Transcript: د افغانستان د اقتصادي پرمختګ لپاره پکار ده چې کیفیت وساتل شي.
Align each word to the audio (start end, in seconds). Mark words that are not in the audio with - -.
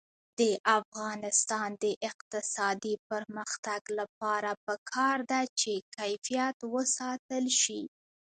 د 0.39 0.41
افغانستان 0.79 1.69
د 1.83 1.85
اقتصادي 2.09 2.95
پرمختګ 3.09 3.81
لپاره 3.99 4.51
پکار 4.65 5.17
ده 5.31 5.41
چې 5.59 5.71
کیفیت 5.97 6.57
وساتل 6.75 7.45
شي. 7.61 7.81